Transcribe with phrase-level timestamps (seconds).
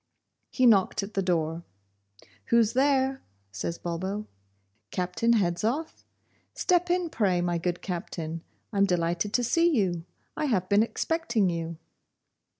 [0.49, 1.63] He knocked at the door.
[2.45, 4.25] 'Who's there?' says Bulbo.
[4.89, 6.03] 'Captain Hedzoff?
[6.55, 8.41] Step in, pray, my good Captain;
[8.73, 10.03] I'm delighted to see you;
[10.35, 11.77] I have been expecting you.